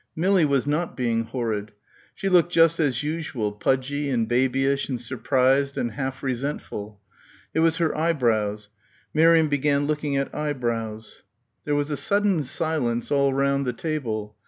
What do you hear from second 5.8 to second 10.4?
half resentful... it was her eyebrows. Miriam began looking at